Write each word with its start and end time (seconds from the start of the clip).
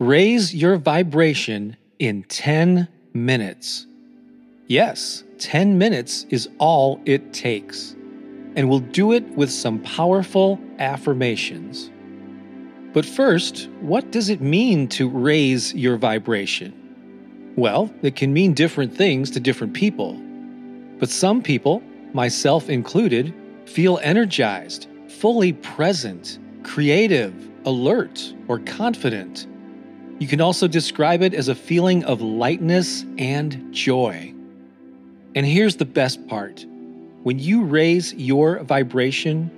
Raise 0.00 0.54
your 0.54 0.76
vibration 0.76 1.76
in 1.98 2.22
10 2.22 2.88
minutes. 3.12 3.86
Yes, 4.66 5.24
10 5.40 5.76
minutes 5.76 6.24
is 6.30 6.48
all 6.56 7.02
it 7.04 7.34
takes. 7.34 7.94
And 8.56 8.70
we'll 8.70 8.78
do 8.78 9.12
it 9.12 9.28
with 9.36 9.50
some 9.50 9.78
powerful 9.80 10.58
affirmations. 10.78 11.90
But 12.94 13.04
first, 13.04 13.68
what 13.82 14.10
does 14.10 14.30
it 14.30 14.40
mean 14.40 14.88
to 14.88 15.06
raise 15.06 15.74
your 15.74 15.98
vibration? 15.98 17.52
Well, 17.58 17.92
it 18.00 18.16
can 18.16 18.32
mean 18.32 18.54
different 18.54 18.96
things 18.96 19.30
to 19.32 19.38
different 19.38 19.74
people. 19.74 20.14
But 20.98 21.10
some 21.10 21.42
people, 21.42 21.82
myself 22.14 22.70
included, 22.70 23.34
feel 23.66 24.00
energized, 24.02 24.88
fully 25.08 25.52
present, 25.52 26.38
creative, 26.62 27.34
alert, 27.66 28.32
or 28.48 28.60
confident. 28.60 29.46
You 30.20 30.26
can 30.26 30.42
also 30.42 30.68
describe 30.68 31.22
it 31.22 31.32
as 31.32 31.48
a 31.48 31.54
feeling 31.54 32.04
of 32.04 32.20
lightness 32.20 33.06
and 33.16 33.72
joy. 33.72 34.34
And 35.34 35.46
here's 35.46 35.76
the 35.76 35.86
best 35.86 36.28
part 36.28 36.66
when 37.22 37.38
you 37.38 37.64
raise 37.64 38.12
your 38.12 38.62
vibration, 38.62 39.50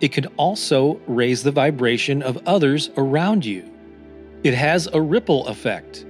it 0.00 0.12
can 0.12 0.26
also 0.36 1.00
raise 1.08 1.42
the 1.42 1.50
vibration 1.50 2.22
of 2.22 2.38
others 2.46 2.90
around 2.96 3.44
you. 3.44 3.68
It 4.44 4.54
has 4.54 4.88
a 4.92 5.00
ripple 5.00 5.48
effect, 5.48 6.04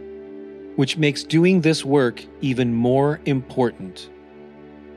which 0.77 0.99
makes 0.99 1.23
doing 1.23 1.63
this 1.63 1.83
work 1.83 2.23
even 2.43 2.75
more 2.75 3.21
important. 3.25 4.11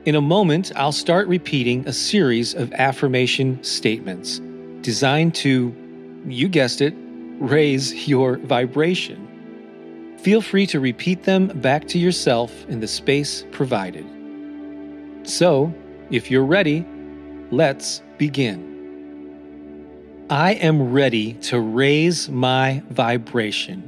In 0.04 0.14
a 0.14 0.20
moment, 0.20 0.72
I'll 0.76 0.92
start 0.92 1.26
repeating 1.26 1.88
a 1.88 1.92
series 1.92 2.54
of 2.54 2.70
affirmation 2.74 3.64
statements 3.64 4.42
designed 4.82 5.34
to, 5.36 5.74
you 6.26 6.48
guessed 6.48 6.82
it, 6.82 6.94
raise 7.40 8.06
your 8.06 8.36
vibration. 8.36 9.26
Feel 10.18 10.42
free 10.42 10.66
to 10.66 10.78
repeat 10.78 11.22
them 11.24 11.46
back 11.46 11.88
to 11.88 11.98
yourself 11.98 12.52
in 12.68 12.80
the 12.80 12.86
space 12.86 13.46
provided. 13.50 14.06
So, 15.22 15.74
if 16.10 16.30
you're 16.30 16.44
ready, 16.44 16.86
let's 17.50 18.02
begin. 18.18 18.68
I 20.28 20.52
am 20.54 20.92
ready 20.92 21.32
to 21.34 21.58
raise 21.58 22.28
my 22.28 22.82
vibration. 22.90 23.86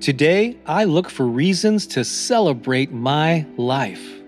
Today, 0.00 0.56
I 0.66 0.84
look 0.84 1.10
for 1.10 1.26
reasons 1.26 1.86
to 1.88 2.04
celebrate 2.04 2.92
my 2.92 3.46
life. 3.56 4.21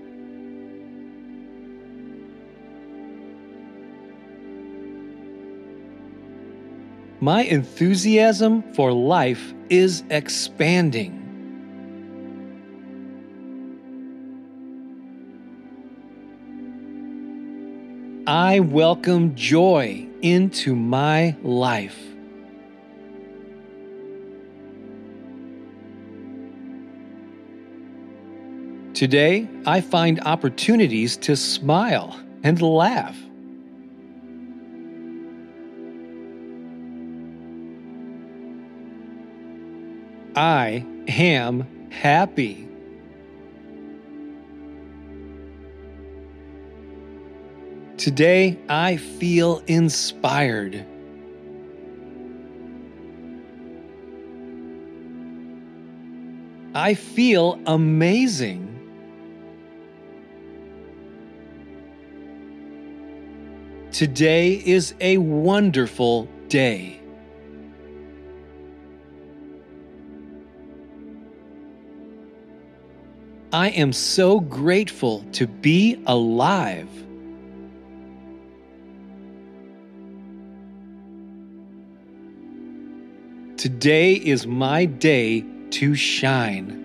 My 7.25 7.45
enthusiasm 7.45 8.63
for 8.75 8.93
life 8.93 9.55
is 9.71 10.05
expanding. 10.11 11.23
I 18.27 18.61
welcome 18.61 19.35
joy 19.37 20.07
into 20.21 20.77
my 20.77 21.35
life. 21.43 21.99
Today, 28.93 29.49
I 29.65 29.81
find 29.81 30.21
opportunities 30.27 31.17
to 31.17 31.37
smile 31.37 32.21
and 32.43 32.61
laugh. 32.61 33.17
I 40.37 40.85
am 41.07 41.91
happy. 41.91 42.69
Today, 47.97 48.59
I 48.69 48.97
feel 48.97 49.63
inspired. 49.69 50.85
I 56.75 56.95
feel 56.95 57.61
amazing. 57.67 58.71
Today 63.93 64.55
is 64.55 64.95
a 65.01 65.19
wonderful 65.19 66.29
day. 66.49 67.04
I 73.55 73.69
am 73.69 73.93
so 73.93 74.41
grateful 74.41 75.25
to 75.35 75.47
be 75.47 76.03
alive. 76.09 76.89
Today 83.57 84.15
is 84.15 84.45
my 84.45 84.87
day 84.87 85.45
to 85.71 85.95
shine. 85.95 86.81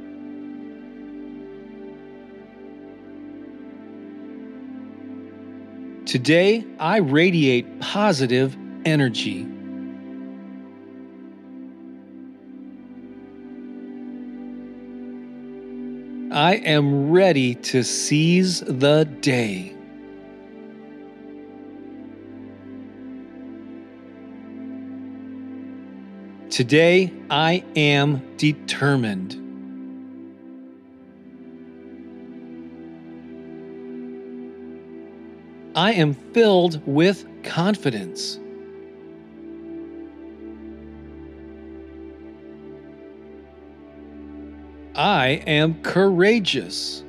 Today, 6.05 6.63
I 6.79 6.97
radiate 6.97 7.79
positive 7.79 8.55
energy. 8.85 9.47
I 16.39 16.53
am 16.53 17.11
ready 17.11 17.53
to 17.55 17.83
seize 17.83 18.61
the 18.61 19.03
day. 19.03 19.75
Today, 26.49 27.11
I 27.29 27.65
am 27.75 28.37
determined. 28.37 29.35
I 35.75 35.91
am 35.91 36.13
filled 36.13 36.81
with 36.87 37.27
confidence. 37.43 38.39
I 44.99 45.41
am 45.47 45.81
courageous. 45.81 47.05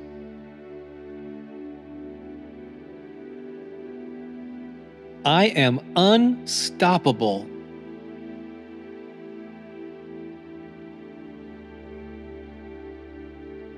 I 5.25 5.47
am 5.47 5.81
unstoppable. 5.97 7.45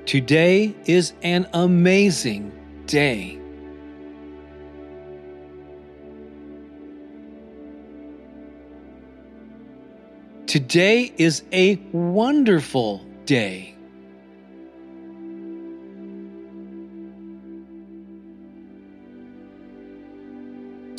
Today 0.06 0.75
is 0.86 1.13
an 1.24 1.48
amazing 1.51 2.51
day. 2.86 3.39
Today 10.45 11.12
is 11.18 11.42
a 11.51 11.77
wonderful 11.92 13.04
day. 13.25 13.73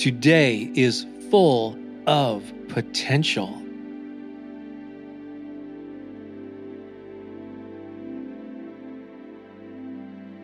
Today 0.04 0.70
is 0.74 1.06
full 1.30 1.78
of 2.06 2.44
potential. 2.68 3.48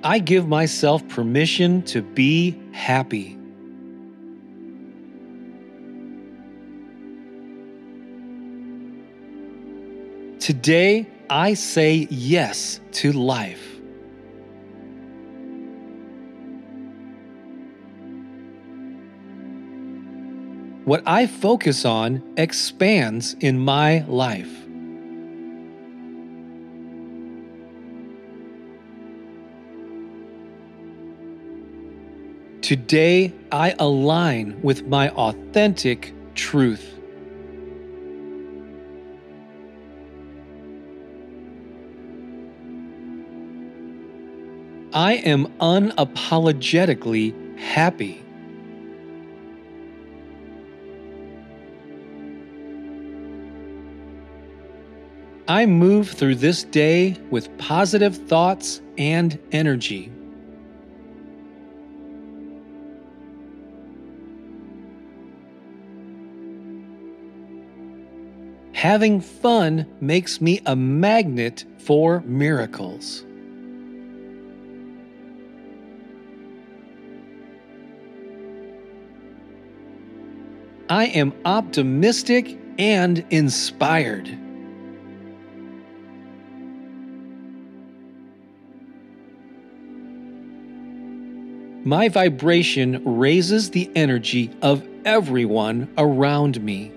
I 0.03 0.19
give 0.19 0.49
myself 0.49 1.07
permission 1.09 1.83
to 1.93 2.01
be 2.01 2.59
happy. 2.73 3.37
Today, 10.39 11.07
I 11.29 11.53
say 11.53 12.09
yes 12.09 12.81
to 12.93 13.13
life. 13.13 13.70
What 20.91 21.05
I 21.07 21.29
focus 21.29 21.85
on 21.85 22.21
expands 22.37 23.37
in 23.39 23.61
my 23.61 24.01
life. 24.09 24.51
Today, 32.61 33.33
I 33.53 33.77
align 33.79 34.61
with 34.63 34.89
my 34.89 35.11
authentic 35.11 36.13
truth. 36.35 36.99
I 44.93 45.23
am 45.25 45.47
unapologetically 45.61 47.61
happy. 47.61 48.25
I 55.51 55.67
move 55.67 56.09
through 56.09 56.37
this 56.37 56.63
day 56.63 57.17
with 57.29 57.59
positive 57.59 58.17
thoughts 58.29 58.81
and 58.97 59.37
energy. 59.51 60.13
Having 68.75 69.23
fun 69.23 69.89
makes 70.01 70.41
me 70.41 70.61
a 70.67 70.77
magnet 70.77 71.65
for 71.79 72.21
miracles. 72.21 73.25
I 80.89 81.07
am 81.07 81.33
optimistic 81.45 82.57
and 82.79 83.27
inspired. 83.31 84.39
My 91.85 92.11
vibration 92.11 93.03
raises 93.05 93.71
the 93.71 93.91
energy 93.95 94.51
of 94.61 94.87
everyone 95.07 95.89
around 95.97 96.63
me. 96.63 96.93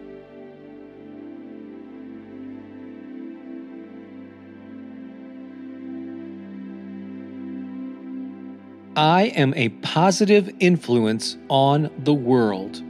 I 8.97 9.31
am 9.35 9.53
a 9.55 9.69
positive 9.69 10.53
influence 10.59 11.37
on 11.49 11.89
the 11.99 12.13
world. 12.13 12.83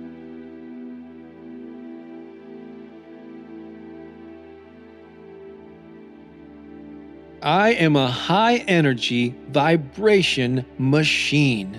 I 7.44 7.72
am 7.72 7.98
a 7.98 8.08
high 8.08 8.60
energy 8.70 9.36
vibration 9.50 10.66
machine. 10.78 11.74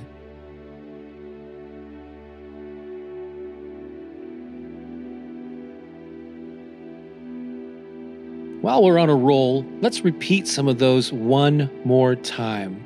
While 8.60 8.82
we're 8.82 8.98
on 8.98 9.08
a 9.08 9.16
roll, 9.16 9.64
let's 9.80 10.02
repeat 10.02 10.46
some 10.46 10.68
of 10.68 10.78
those 10.78 11.10
one 11.10 11.70
more 11.86 12.14
time. 12.14 12.84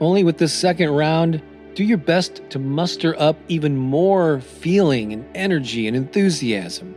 Only 0.00 0.24
with 0.24 0.38
this 0.38 0.52
second 0.52 0.90
round, 0.90 1.40
do 1.74 1.84
your 1.84 1.98
best 1.98 2.50
to 2.50 2.58
muster 2.58 3.14
up 3.16 3.38
even 3.46 3.76
more 3.76 4.40
feeling 4.40 5.12
and 5.12 5.24
energy 5.36 5.86
and 5.86 5.96
enthusiasm. 5.96 6.96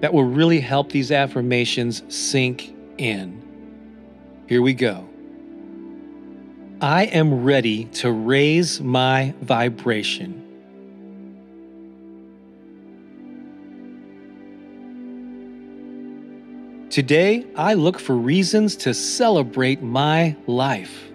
That 0.00 0.12
will 0.12 0.24
really 0.24 0.58
help 0.58 0.90
these 0.90 1.12
affirmations 1.12 2.02
sink 2.08 2.74
in. 2.98 3.45
Here 4.46 4.62
we 4.62 4.74
go. 4.74 5.08
I 6.80 7.06
am 7.06 7.42
ready 7.42 7.86
to 7.94 8.12
raise 8.12 8.80
my 8.80 9.34
vibration. 9.42 10.42
Today, 16.90 17.44
I 17.56 17.74
look 17.74 17.98
for 17.98 18.14
reasons 18.14 18.76
to 18.76 18.94
celebrate 18.94 19.82
my 19.82 20.36
life. 20.46 21.10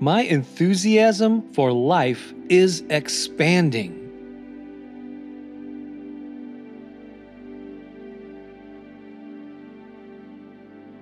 My 0.00 0.22
enthusiasm 0.22 1.52
for 1.52 1.70
life 1.70 2.32
is 2.48 2.82
expanding. 2.88 3.97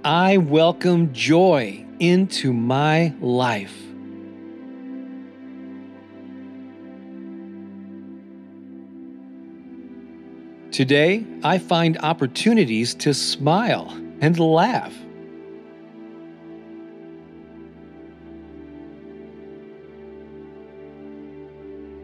I 0.06 0.36
welcome 0.36 1.12
joy 1.12 1.84
into 1.98 2.52
my 2.52 3.12
life. 3.20 3.76
Today, 10.70 11.26
I 11.42 11.58
find 11.58 11.98
opportunities 11.98 12.94
to 12.94 13.12
smile 13.12 13.90
and 14.20 14.38
laugh. 14.38 14.94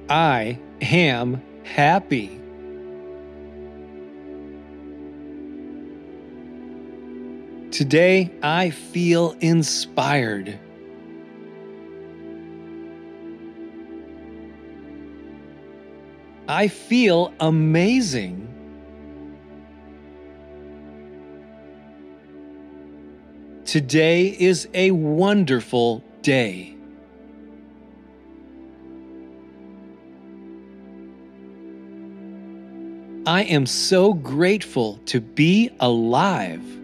I 0.09 0.59
am 0.81 1.41
happy. 1.63 2.42
Today, 7.73 8.31
I 8.43 8.69
feel 8.69 9.35
inspired. 9.41 10.59
I 16.47 16.69
feel 16.69 17.33
amazing. 17.41 18.47
Today 23.65 24.37
is 24.39 24.69
a 24.75 24.91
wonderful 24.91 26.05
day. 26.21 26.77
I 33.25 33.45
am 33.45 33.65
so 33.65 34.13
grateful 34.13 34.99
to 35.07 35.23
be 35.23 35.71
alive. 35.81 36.82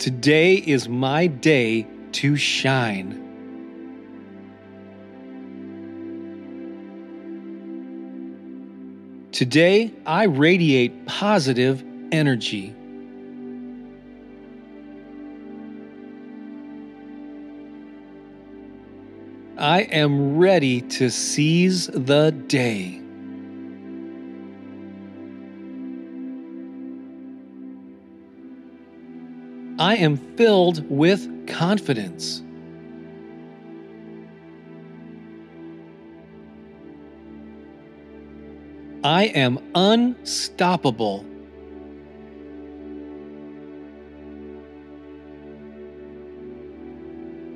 Today 0.00 0.54
is 0.54 0.88
my 0.88 1.26
day 1.26 1.86
to 2.12 2.34
shine. 2.34 3.20
Today, 9.30 9.92
I 10.06 10.22
radiate 10.24 11.04
positive 11.04 11.84
energy. 12.12 12.74
I 19.58 19.82
am 19.82 20.38
ready 20.38 20.80
to 20.80 21.10
seize 21.10 21.88
the 21.88 22.30
day. 22.46 23.02
I 29.80 29.96
am 29.96 30.18
filled 30.36 30.84
with 30.90 31.46
confidence. 31.46 32.42
I 39.02 39.24
am 39.34 39.58
unstoppable. 39.74 41.24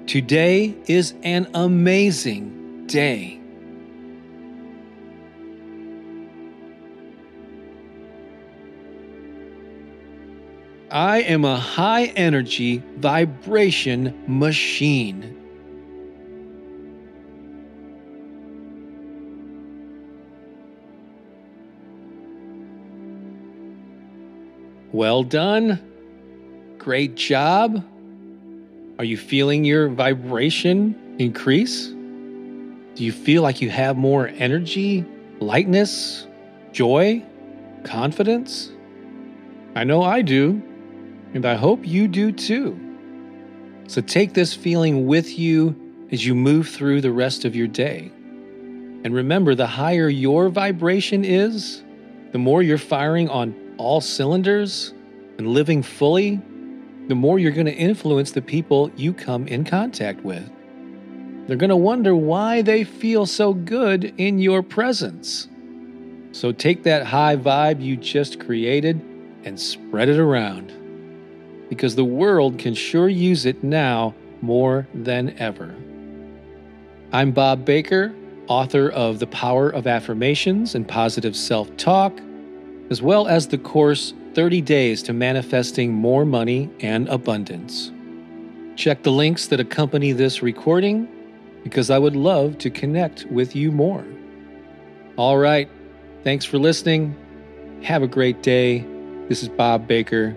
Today 0.07 0.75
is 0.87 1.13
an 1.25 1.51
amazing 1.53 2.87
day. 2.87 3.44
I 10.95 11.23
am 11.23 11.45
a 11.45 11.57
high 11.57 12.05
energy 12.05 12.81
vibration 12.99 14.15
machine. 14.29 15.37
Well 24.93 25.25
done. 25.25 25.81
Great 26.79 27.17
job. 27.17 27.85
Are 29.01 29.05
you 29.05 29.17
feeling 29.17 29.65
your 29.65 29.89
vibration 29.89 31.17
increase? 31.19 31.89
Do 31.89 33.03
you 33.03 33.11
feel 33.11 33.43
like 33.43 33.61
you 33.61 33.69
have 33.71 33.97
more 33.97 34.29
energy, 34.29 35.05
lightness, 35.41 36.29
joy, 36.71 37.25
confidence? 37.83 38.71
I 39.75 39.83
know 39.83 40.05
I 40.05 40.23
do, 40.23 40.63
and 41.35 41.45
I 41.45 41.55
hope 41.55 41.87
you 41.87 42.09
do 42.09 42.33
too. 42.33 42.81
So 43.89 44.01
take 44.01 44.33
this 44.33 44.55
feeling 44.55 45.07
with 45.07 45.39
you 45.39 46.07
as 46.11 46.25
you 46.25 46.35
move 46.35 46.69
through 46.69 47.01
the 47.01 47.13
rest 47.13 47.45
of 47.45 47.55
your 47.55 47.67
day. 47.67 48.11
And 49.05 49.13
remember, 49.13 49.55
the 49.55 49.67
higher 49.67 50.09
your 50.09 50.49
vibration 50.49 51.25
is, 51.25 51.83
the 52.33 52.39
more 52.39 52.63
you're 52.63 52.79
firing 52.79 53.29
on 53.29 53.55
all 53.77 54.01
cylinders 54.01 54.95
and 55.37 55.49
living 55.49 55.83
fully, 55.83 56.41
the 57.09 57.15
more 57.15 57.39
you're 57.39 57.53
going 57.53 57.67
to 57.67 57.75
influence 57.75 58.31
the 58.31 58.41
people 58.41 58.91
you 58.97 59.13
come 59.13 59.47
in 59.49 59.65
contact 59.65 60.25
with. 60.25 60.49
They're 61.47 61.59
going 61.59 61.69
to 61.69 61.77
wonder 61.77 62.17
why 62.17 62.63
they 62.63 62.85
feel 62.85 63.27
so 63.27 63.53
good 63.53 64.15
in 64.17 64.39
your 64.39 64.63
presence. 64.63 65.49
So 66.33 66.53
take 66.53 66.85
that 66.85 67.07
high 67.07 67.37
vibe 67.37 67.83
you 67.83 67.97
just 67.97 68.41
created 68.41 69.03
and 69.45 69.61
spread 69.61 70.09
it 70.09 70.19
around. 70.19 70.73
Because 71.75 71.97
the 71.97 72.05
world 72.05 72.57
can 72.61 72.73
sure 72.73 73.09
use 73.09 73.47
it 73.47 73.65
now 73.65 74.15
more 74.43 74.87
than 74.95 75.37
ever. 75.41 75.75
I'm 77.13 77.33
Bob 77.33 77.65
Baker, 77.65 78.15
author 78.47 78.91
of 78.91 79.19
The 79.19 79.27
Power 79.27 79.71
of 79.71 79.89
Affirmations 79.89 80.77
and 80.77 80.87
Positive 80.87 81.35
Self 81.35 81.77
Talk, 81.77 82.17
as 82.91 83.03
well 83.03 83.27
as 83.27 83.49
the 83.49 83.59
course 83.59 84.15
30 84.35 84.61
Days 84.61 85.03
to 85.03 85.13
Manifesting 85.13 85.93
More 85.93 86.25
Money 86.25 86.71
and 86.79 87.09
Abundance. 87.09 87.91
Check 88.77 89.03
the 89.03 89.11
links 89.11 89.49
that 89.49 89.59
accompany 89.59 90.13
this 90.13 90.45
recording 90.45 91.09
because 91.65 91.91
I 91.91 91.99
would 91.99 92.15
love 92.15 92.57
to 92.59 92.71
connect 92.71 93.25
with 93.33 93.57
you 93.57 93.73
more. 93.73 94.05
All 95.17 95.39
right, 95.39 95.69
thanks 96.23 96.45
for 96.45 96.59
listening. 96.59 97.17
Have 97.83 98.05
a 98.05 98.09
great 98.09 98.45
day. 98.45 98.87
This 99.29 99.43
is 99.43 99.49
Bob 99.49 99.89
Baker 99.89 100.37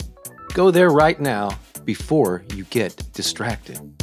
Go 0.54 0.70
there 0.70 0.90
right 0.90 1.20
now 1.20 1.58
before 1.86 2.44
you 2.54 2.66
get 2.66 3.02
distracted. 3.14 4.01